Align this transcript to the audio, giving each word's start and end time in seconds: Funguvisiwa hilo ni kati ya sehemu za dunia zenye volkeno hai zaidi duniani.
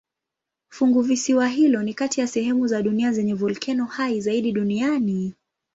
Funguvisiwa 0.69 1.47
hilo 1.47 1.83
ni 1.83 1.93
kati 1.93 2.21
ya 2.21 2.27
sehemu 2.27 2.67
za 2.67 2.81
dunia 2.81 3.11
zenye 3.11 3.33
volkeno 3.33 3.85
hai 3.85 4.21
zaidi 4.21 4.51
duniani. 4.51 5.33